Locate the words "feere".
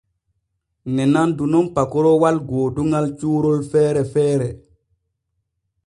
3.71-4.03, 4.13-4.49